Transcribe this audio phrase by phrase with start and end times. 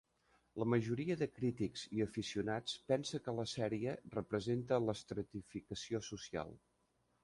[0.61, 6.61] La majoria de crítics i aficionats pensa que la sèrie representa l'estratificació social.